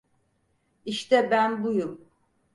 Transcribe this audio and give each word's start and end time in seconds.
İşte 0.85 1.31
ben 1.31 1.63
buyum. 1.63 2.07